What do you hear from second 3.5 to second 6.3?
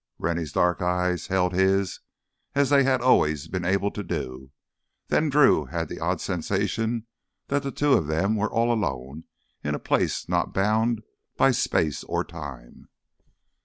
able to do. Then Drew had the odd